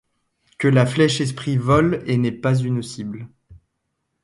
Que 0.57 0.67
la 0.67 0.87
flèche 0.87 1.21
esprit 1.21 1.57
vole 1.57 2.01
et 2.07 2.17
n’ait 2.17 2.31
pas 2.31 2.55
une 2.57 2.81
cible. 2.81 3.29